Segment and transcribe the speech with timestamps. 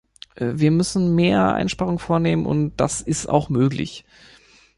[0.35, 4.03] Wir müssen mehr Einsparungen vornehmen, und das ist auch möglich.